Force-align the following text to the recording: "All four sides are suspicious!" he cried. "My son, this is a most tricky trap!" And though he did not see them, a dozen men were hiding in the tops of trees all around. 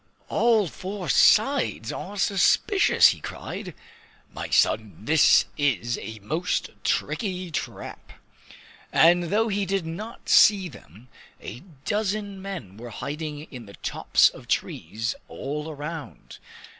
"All 0.29 0.65
four 0.67 1.09
sides 1.09 1.91
are 1.91 2.17
suspicious!" 2.17 3.09
he 3.09 3.19
cried. 3.21 3.75
"My 4.33 4.49
son, 4.49 4.95
this 4.99 5.45
is 5.57 5.99
a 5.99 6.17
most 6.23 6.71
tricky 6.83 7.51
trap!" 7.51 8.11
And 8.91 9.25
though 9.25 9.47
he 9.49 9.63
did 9.63 9.85
not 9.85 10.27
see 10.27 10.67
them, 10.67 11.07
a 11.39 11.59
dozen 11.85 12.41
men 12.41 12.77
were 12.77 12.89
hiding 12.89 13.41
in 13.51 13.67
the 13.67 13.75
tops 13.75 14.29
of 14.29 14.47
trees 14.47 15.13
all 15.27 15.69
around. 15.69 16.39